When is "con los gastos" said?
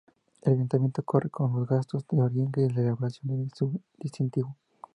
1.29-2.05